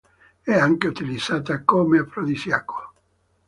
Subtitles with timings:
[0.41, 2.93] È anche utilizzata come afrodisiaco.